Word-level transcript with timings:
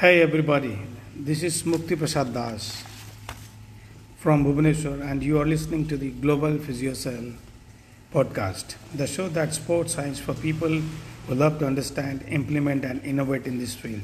Hey 0.00 0.22
everybody, 0.22 0.78
this 1.16 1.42
is 1.42 1.64
Mukti 1.64 1.98
Prasad 1.98 2.32
Das 2.32 2.84
from 4.16 4.44
Bhubaneswar, 4.44 5.00
and 5.04 5.24
you 5.24 5.40
are 5.40 5.44
listening 5.44 5.88
to 5.88 5.96
the 5.96 6.10
Global 6.10 6.52
PhysioCell 6.52 7.34
podcast, 8.14 8.76
the 8.94 9.08
show 9.08 9.26
that 9.30 9.52
sports 9.54 9.94
science 9.94 10.20
for 10.20 10.34
people 10.34 10.68
who 10.68 11.34
love 11.34 11.58
to 11.58 11.66
understand, 11.66 12.24
implement, 12.28 12.84
and 12.84 13.04
innovate 13.04 13.48
in 13.48 13.58
this 13.58 13.74
field. 13.74 14.02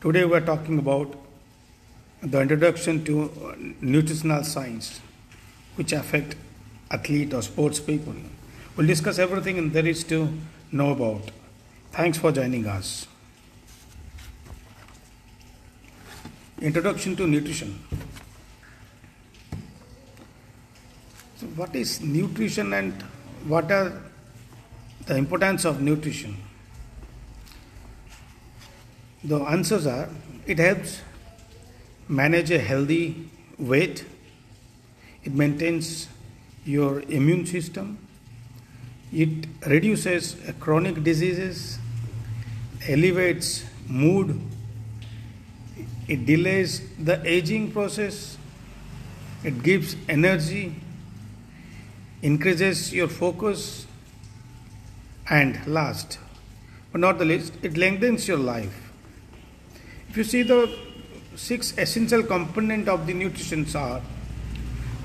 Today 0.00 0.24
we 0.24 0.32
are 0.32 0.40
talking 0.40 0.78
about 0.78 1.14
the 2.22 2.40
introduction 2.40 3.04
to 3.04 3.24
uh, 3.24 3.54
nutritional 3.82 4.44
science, 4.44 5.02
which 5.74 5.92
affect 5.92 6.36
athlete 6.90 7.34
or 7.34 7.42
sports 7.42 7.80
people. 7.80 8.14
We'll 8.78 8.86
discuss 8.86 9.18
everything 9.18 9.72
there 9.72 9.86
is 9.86 10.04
to 10.04 10.32
know 10.72 10.92
about. 10.92 11.32
Thanks 11.92 12.16
for 12.16 12.32
joining 12.32 12.66
us. 12.66 13.06
Introduction 16.60 17.14
to 17.16 17.26
nutrition. 17.26 17.78
So, 21.36 21.46
what 21.48 21.76
is 21.76 22.00
nutrition 22.00 22.72
and 22.72 23.02
what 23.46 23.70
are 23.70 23.92
the 25.04 25.16
importance 25.16 25.66
of 25.66 25.82
nutrition? 25.82 26.38
The 29.22 29.38
answers 29.40 29.86
are 29.86 30.08
it 30.46 30.58
helps 30.58 31.02
manage 32.08 32.50
a 32.50 32.58
healthy 32.58 33.28
weight, 33.58 34.06
it 35.24 35.34
maintains 35.34 36.08
your 36.64 37.02
immune 37.02 37.44
system, 37.44 37.98
it 39.12 39.46
reduces 39.66 40.36
chronic 40.58 41.04
diseases, 41.04 41.78
elevates 42.88 43.66
mood 43.88 44.40
it 46.08 46.26
delays 46.26 46.82
the 46.98 47.20
aging 47.26 47.72
process, 47.72 48.36
it 49.44 49.62
gives 49.62 49.96
energy, 50.08 50.74
increases 52.22 52.92
your 52.92 53.08
focus, 53.08 53.86
and 55.28 55.66
last 55.66 56.18
but 56.96 57.00
not 57.00 57.18
the 57.18 57.26
least, 57.26 57.52
it 57.62 57.76
lengthens 57.76 58.26
your 58.26 58.38
life. 58.38 58.90
If 60.08 60.16
you 60.16 60.24
see 60.24 60.42
the 60.42 60.74
six 61.34 61.76
essential 61.76 62.22
components 62.22 62.88
of 62.88 63.06
the 63.06 63.12
nutrition 63.12 63.66
are 63.76 64.00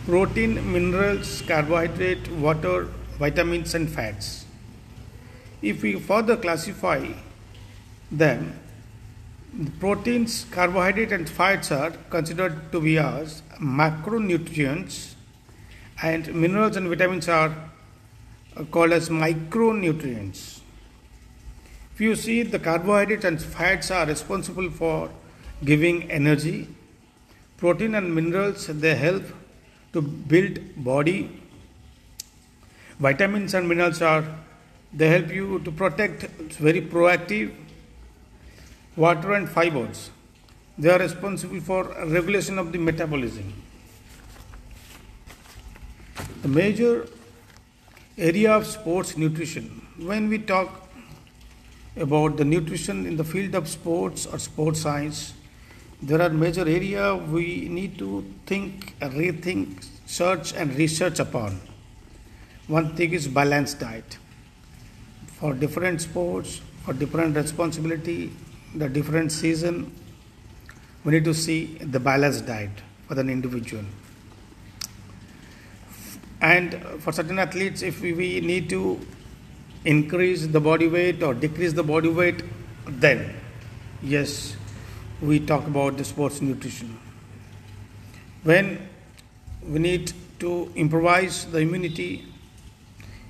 protein, 0.05 0.71
minerals, 0.71 1.41
carbohydrate, 1.41 2.31
water, 2.31 2.85
vitamins, 3.19 3.75
and 3.75 3.89
fats. 3.89 4.45
If 5.61 5.81
we 5.83 5.99
further 5.99 6.37
classify 6.37 7.09
them, 8.09 8.57
proteins, 9.79 10.45
carbohydrate, 10.49 11.11
and 11.11 11.29
fats 11.29 11.71
are 11.71 11.91
considered 12.09 12.71
to 12.71 12.79
be 12.79 12.97
as 12.97 13.41
macronutrients, 13.59 15.15
and 16.01 16.33
minerals 16.33 16.77
and 16.77 16.87
vitamins 16.87 17.27
are 17.27 17.53
uh, 18.55 18.63
called 18.63 18.91
as 18.93 19.09
micronutrients. 19.09 20.61
If 21.93 22.01
you 22.01 22.15
see, 22.15 22.43
the 22.43 22.59
carbohydrates 22.59 23.25
and 23.25 23.41
fats 23.41 23.91
are 23.91 24.05
responsible 24.05 24.69
for 24.71 25.09
giving 25.63 26.09
energy. 26.09 26.67
Protein 27.57 27.95
and 27.95 28.15
minerals 28.15 28.67
they 28.67 28.95
help 28.95 29.23
to 29.93 30.01
build 30.01 30.59
body. 30.77 31.29
Vitamins 32.99 33.53
and 33.53 33.67
minerals 33.67 34.01
are 34.01 34.25
they 34.93 35.09
help 35.09 35.29
you 35.29 35.59
to 35.59 35.71
protect. 35.71 36.23
It's 36.39 36.55
very 36.57 36.81
proactive 36.81 37.53
water 38.95 39.33
and 39.33 39.49
fibers. 39.49 40.09
They 40.77 40.89
are 40.89 40.99
responsible 40.99 41.61
for 41.61 41.83
regulation 42.05 42.57
of 42.57 42.71
the 42.71 42.77
metabolism. 42.77 43.53
The 46.41 46.47
major 46.47 47.07
area 48.17 48.53
of 48.53 48.65
sports 48.65 49.17
nutrition, 49.17 49.85
when 49.97 50.27
we 50.27 50.39
talk 50.39 50.89
about 51.95 52.37
the 52.37 52.45
nutrition 52.45 53.05
in 53.05 53.17
the 53.17 53.23
field 53.23 53.53
of 53.55 53.67
sports 53.67 54.25
or 54.25 54.39
sports 54.39 54.81
science, 54.81 55.33
there 56.01 56.21
are 56.21 56.29
major 56.29 56.67
area 56.67 57.15
we 57.15 57.67
need 57.69 57.97
to 57.99 58.25
think, 58.45 58.95
rethink, 58.99 59.85
search 60.05 60.53
and 60.53 60.75
research 60.75 61.19
upon. 61.19 61.61
One 62.67 62.95
thing 62.95 63.13
is 63.13 63.27
balanced 63.27 63.79
diet. 63.79 64.17
For 65.39 65.53
different 65.53 66.01
sports, 66.01 66.61
for 66.83 66.93
different 66.93 67.35
responsibility, 67.35 68.31
the 68.75 68.89
different 68.89 69.31
season, 69.31 69.93
we 71.03 71.13
need 71.13 71.25
to 71.25 71.33
see 71.33 71.77
the 71.77 71.99
balanced 71.99 72.45
diet 72.45 72.71
for 73.07 73.19
an 73.19 73.29
individual. 73.29 73.83
And 76.41 76.75
for 76.99 77.11
certain 77.11 77.37
athletes, 77.39 77.81
if 77.81 78.01
we 78.01 78.41
need 78.41 78.69
to 78.69 78.99
increase 79.85 80.47
the 80.47 80.59
body 80.59 80.87
weight 80.87 81.21
or 81.21 81.33
decrease 81.33 81.73
the 81.73 81.83
body 81.83 82.09
weight, 82.09 82.43
then 82.87 83.35
yes, 84.01 84.55
we 85.21 85.39
talk 85.39 85.67
about 85.67 85.97
the 85.97 86.03
sports 86.03 86.41
nutrition. 86.41 86.99
When 88.43 88.89
we 89.67 89.79
need 89.79 90.13
to 90.39 90.71
improvise 90.75 91.45
the 91.45 91.59
immunity, 91.59 92.25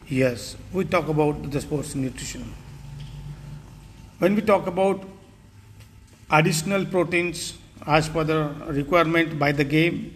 yes, 0.07 0.55
we 0.71 0.85
talk 0.85 1.09
about 1.09 1.51
the 1.51 1.59
sports 1.59 1.95
nutrition. 1.95 2.53
When 4.19 4.35
we 4.35 4.41
talk 4.41 4.67
about 4.67 5.03
additional 6.31 6.85
proteins 6.85 7.53
as 7.85 8.07
per 8.09 8.23
the 8.23 8.49
requirement 8.67 9.37
by 9.37 9.51
the 9.51 9.63
game, 9.63 10.15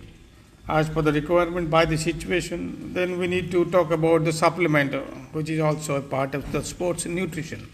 as 0.67 0.89
per 0.89 1.01
the 1.01 1.11
requirement 1.11 1.69
by 1.69 1.85
the 1.85 1.97
situation, 1.97 2.93
then 2.93 3.17
we 3.17 3.27
need 3.27 3.51
to 3.51 3.65
talk 3.65 3.91
about 3.91 4.23
the 4.23 4.31
supplement, 4.31 4.93
which 5.33 5.49
is 5.49 5.59
also 5.59 5.95
a 5.95 6.01
part 6.01 6.33
of 6.35 6.51
the 6.51 6.63
sports 6.63 7.05
nutrition. 7.05 7.69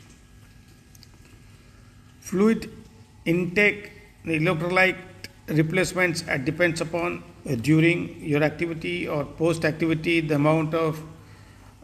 Fluid 2.20 2.70
intake, 3.26 3.92
electrolyte 4.26 4.98
replacements 5.48 6.24
uh, 6.28 6.38
depends 6.38 6.82
upon 6.82 7.24
uh, 7.50 7.56
during 7.56 8.24
your 8.24 8.44
activity 8.44 9.08
or 9.08 9.26
post 9.26 9.66
activity 9.66 10.22
the 10.22 10.36
amount 10.36 10.74
of 10.74 11.04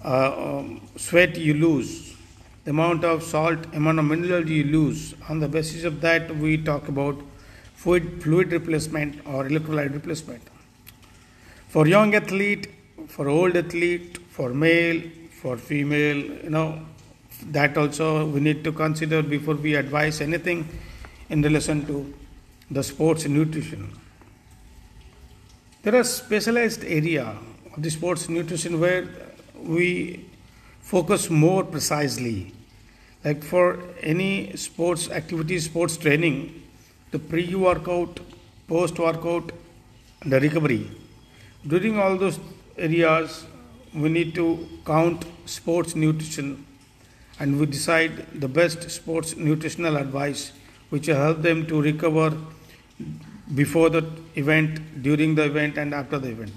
uh, 0.03 0.59
um, 0.59 0.87
sweat 0.95 1.37
you 1.37 1.53
lose 1.53 2.16
the 2.67 2.71
amount 2.71 3.05
of 3.05 3.23
salt, 3.23 3.65
amount 3.73 3.97
of 3.97 4.03
mineral 4.03 4.45
you 4.49 4.65
lose. 4.65 5.15
On 5.29 5.39
the 5.39 5.47
basis 5.47 5.85
of 5.85 6.01
that, 6.01 6.35
we 6.35 6.57
talk 6.57 6.89
about 6.89 7.15
fluid, 7.75 8.21
fluid 8.21 8.51
replacement 8.51 9.25
or 9.25 9.45
electrolyte 9.45 9.93
replacement. 9.93 10.41
For 11.69 11.87
young 11.87 12.13
athlete, 12.13 12.67
for 13.07 13.29
old 13.29 13.55
athlete, 13.55 14.17
for 14.29 14.49
male, 14.49 15.01
for 15.41 15.55
female, 15.55 16.17
you 16.17 16.49
know, 16.49 16.81
that 17.51 17.77
also 17.77 18.25
we 18.25 18.41
need 18.41 18.65
to 18.65 18.73
consider 18.73 19.23
before 19.23 19.55
we 19.55 19.75
advise 19.75 20.19
anything 20.19 20.67
in 21.29 21.41
relation 21.41 21.85
to 21.85 22.13
the 22.69 22.83
sports 22.83 23.25
nutrition. 23.27 23.93
There 25.83 25.95
are 25.95 26.03
specialized 26.03 26.83
area 26.83 27.33
of 27.73 27.81
the 27.81 27.89
sports 27.89 28.27
nutrition 28.27 28.81
where 28.81 29.07
we 29.55 30.25
focus 30.81 31.29
more 31.29 31.63
precisely 31.63 32.51
like 33.23 33.43
for 33.43 33.79
any 34.01 34.55
sports 34.55 35.09
activity, 35.09 35.59
sports 35.59 35.97
training, 35.97 36.63
the 37.11 37.19
pre 37.19 37.55
workout, 37.55 38.19
post 38.67 38.99
workout, 38.99 39.51
and 40.21 40.31
the 40.31 40.39
recovery. 40.39 40.89
During 41.65 41.99
all 41.99 42.17
those 42.17 42.39
areas, 42.77 43.45
we 43.93 44.09
need 44.09 44.35
to 44.35 44.67
count 44.85 45.25
sports 45.45 45.95
nutrition 45.95 46.65
and 47.39 47.59
we 47.59 47.65
decide 47.65 48.25
the 48.41 48.47
best 48.47 48.89
sports 48.89 49.35
nutritional 49.35 49.97
advice 49.97 50.51
which 50.89 51.07
will 51.07 51.15
help 51.15 51.41
them 51.41 51.65
to 51.67 51.81
recover 51.81 52.37
before 53.55 53.89
the 53.89 54.09
event, 54.35 55.01
during 55.01 55.35
the 55.35 55.43
event, 55.43 55.77
and 55.77 55.93
after 55.93 56.19
the 56.19 56.29
event. 56.29 56.51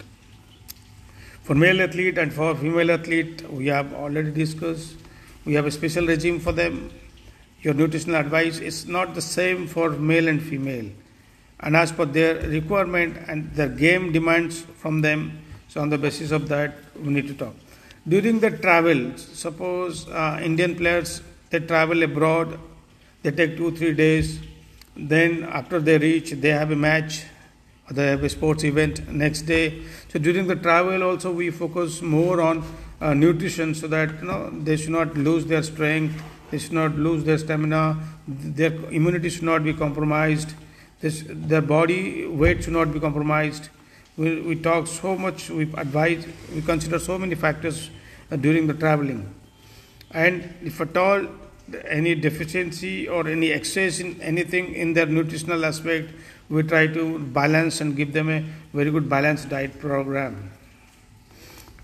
For 1.43 1.55
male 1.55 1.82
athlete 1.82 2.19
and 2.19 2.32
for 2.32 2.55
female 2.55 2.90
athlete, 2.90 3.49
we 3.50 3.67
have 3.67 3.93
already 3.94 4.31
discussed 4.31 4.96
we 5.44 5.54
have 5.54 5.66
a 5.66 5.70
special 5.70 6.06
regime 6.06 6.40
for 6.40 6.52
them. 6.52 6.90
Your 7.62 7.75
nutritional 7.75 8.16
advice 8.16 8.58
is 8.58 8.87
not 8.87 9.14
the 9.14 9.22
same 9.22 9.66
for 9.66 9.90
male 9.90 10.28
and 10.28 10.42
female. 10.42 10.90
And 11.60 11.76
as 11.76 11.92
per 11.92 12.06
their 12.06 12.37
requirement 12.48 13.16
and 13.28 13.52
their 13.52 13.69
game 13.69 14.12
demands 14.12 14.60
from 14.60 15.02
them, 15.02 15.38
so 15.69 15.81
on 15.81 15.90
the 15.90 15.98
basis 15.98 16.31
of 16.31 16.48
that, 16.48 16.75
we 16.96 17.12
need 17.12 17.28
to 17.28 17.34
talk. 17.34 17.54
During 18.08 18.40
the 18.40 18.50
travel, 18.50 19.16
suppose 19.16 20.08
uh, 20.08 20.40
Indian 20.42 20.75
players 20.75 21.20
they 21.50 21.60
travel 21.60 22.02
abroad, 22.02 22.58
they 23.22 23.31
take 23.31 23.56
two 23.56 23.76
three 23.76 23.93
days. 23.93 24.40
Then 24.96 25.44
after 25.44 25.81
they 25.81 25.98
reach, 25.98 26.31
they 26.31 26.48
have 26.50 26.70
a 26.70 26.76
match, 26.76 27.25
they 27.90 28.06
have 28.06 28.22
a 28.25 28.28
sports 28.28 28.64
event 28.64 29.08
next 29.08 29.43
day. 29.43 29.82
So 30.08 30.19
during 30.19 30.46
the 30.46 30.56
travel, 30.56 31.02
also 31.02 31.32
we 31.32 31.50
focus 31.50 32.00
more 32.00 32.40
on 32.40 32.64
uh, 33.00 33.14
nutrition 33.14 33.75
so 33.75 33.87
that 33.88 34.11
you 34.20 34.26
know 34.26 34.50
they 34.50 34.76
should 34.76 34.91
not 34.91 35.14
lose 35.17 35.47
their 35.47 35.62
strength 35.62 36.23
they 36.50 36.58
should 36.58 36.73
not 36.73 36.97
lose 36.97 37.25
their 37.25 37.38
stamina, 37.38 37.97
their 38.26 38.73
immunity 38.91 39.31
should 39.31 39.44
not 39.44 39.62
be 39.62 39.73
compromised, 39.73 40.55
this, 41.00 41.25
their 41.26 41.62
body 41.62 42.26
weight 42.26 42.64
should 42.64 42.73
not 42.73 42.93
be 42.93 43.00
compromised. 43.00 43.69
We, 44.17 44.41
we 44.41 44.56
talk 44.56 44.87
so 44.87 45.17
much, 45.17 45.49
we 45.49 45.62
advise, 45.75 46.26
we 46.52 46.61
consider 46.62 46.99
so 46.99 47.19
many 47.19 47.37
factors 47.37 47.91
uh, 48.31 48.37
during 48.37 48.67
the 48.67 48.75
traveling. 48.75 49.32
And 50.11 50.53
if 50.62 50.81
at 50.81 50.96
all 50.96 51.26
any 51.87 52.17
deficiency 52.17 53.08
or 53.08 53.29
any 53.29 53.53
excess 53.53 54.00
in 54.00 54.20
anything 54.20 54.75
in 54.75 54.93
their 54.93 55.06
nutritional 55.06 55.64
aspect, 55.64 56.11
we 56.49 56.64
try 56.64 56.88
to 56.88 57.20
balance 57.20 57.81
and 57.81 57.96
give 57.96 58.12
them 58.12 58.29
a 58.29 58.44
very 58.75 58.91
good 58.91 59.08
balanced 59.08 59.49
diet 59.49 59.79
program. 59.79 60.50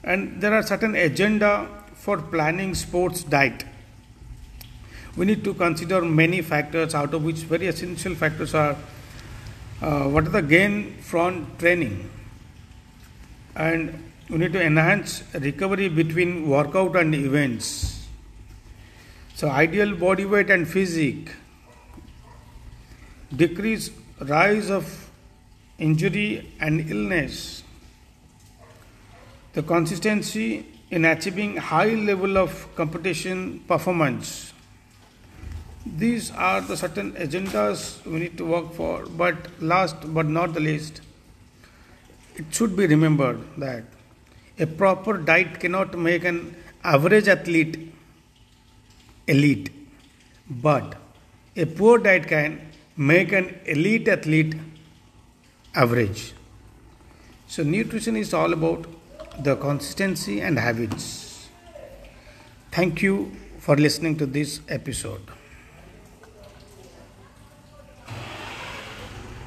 And 0.06 0.41
there 0.41 0.55
are 0.55 0.62
certain 0.62 0.94
agenda 0.94 1.69
for 1.94 2.17
planning 2.17 2.75
sports 2.75 3.23
diet. 3.23 3.64
We 5.17 5.26
need 5.26 5.44
to 5.44 5.53
consider 5.53 6.00
many 6.03 6.41
factors, 6.41 6.94
out 6.94 7.12
of 7.12 7.25
which 7.25 7.38
very 7.38 7.67
essential 7.67 8.14
factors 8.14 8.55
are 8.55 8.76
uh, 9.82 10.05
what 10.05 10.26
are 10.26 10.31
the 10.31 10.43
gain 10.43 10.94
from 11.03 11.47
training, 11.58 12.08
and 13.55 14.11
we 14.31 14.38
need 14.38 14.53
to 14.55 14.62
enhance 14.62 15.23
recovery 15.35 15.88
between 15.88 16.49
workout 16.49 16.97
and 16.97 17.14
events. 17.14 18.06
So, 19.35 19.50
ideal 19.50 19.94
body 19.94 20.25
weight 20.25 20.49
and 20.49 20.67
physique, 20.67 21.31
decrease 23.35 23.91
rise 24.20 24.70
of 24.70 25.11
injury 25.79 26.50
and 26.59 26.91
illness, 26.91 27.62
the 29.56 29.62
consistency 29.62 30.67
in 30.91 31.06
achieving 31.06 31.56
high 31.56 31.94
level 32.08 32.37
of 32.37 32.55
competition 32.76 33.61
performance. 33.67 34.53
These 35.87 36.31
are 36.32 36.61
the 36.61 36.76
certain 36.76 37.12
agendas 37.12 38.05
we 38.05 38.20
need 38.20 38.37
to 38.37 38.44
work 38.44 38.75
for, 38.75 39.06
but 39.06 39.49
last 39.62 39.97
but 40.12 40.26
not 40.26 40.53
the 40.53 40.61
least, 40.61 41.00
it 42.35 42.44
should 42.50 42.76
be 42.76 42.87
remembered 42.87 43.41
that 43.56 43.85
a 44.58 44.67
proper 44.67 45.17
diet 45.17 45.59
cannot 45.59 45.97
make 45.99 46.25
an 46.25 46.55
average 46.85 47.26
athlete 47.26 47.79
elite, 49.26 49.70
but 50.50 50.97
a 51.56 51.64
poor 51.64 51.97
diet 51.97 52.29
can 52.29 52.61
make 52.99 53.32
an 53.32 53.59
elite 53.64 54.06
athlete 54.06 54.55
average. 55.75 56.35
So, 57.47 57.62
nutrition 57.62 58.17
is 58.17 58.35
all 58.35 58.52
about 58.52 58.87
the 59.38 59.56
consistency 59.56 60.41
and 60.41 60.59
habits. 60.59 61.49
Thank 62.73 63.03
you 63.03 63.33
for 63.59 63.77
listening 63.77 64.17
to 64.19 64.27
this 64.27 64.61
episode. 64.69 65.23